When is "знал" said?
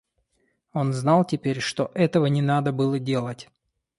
0.93-1.23